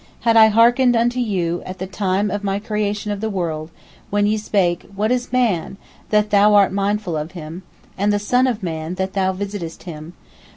[0.21, 3.69] Had I hearkened unto you at the time of the creation of the world,
[4.09, 5.77] when ye spake, What is man,
[6.09, 7.61] that Thou art mindful of him?
[7.99, 10.13] And the son of man, that Thou visitest him?